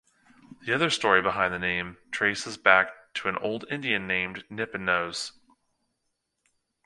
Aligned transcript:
The 0.65 0.73
other 0.73 0.89
story 0.89 1.21
behind 1.21 1.53
the 1.53 1.59
name 1.59 1.91
is 2.05 2.09
traces 2.11 2.57
back 2.57 2.87
an 3.23 3.37
old 3.37 3.65
Indian 3.69 4.07
named 4.07 4.43
Nippenose. 4.49 5.33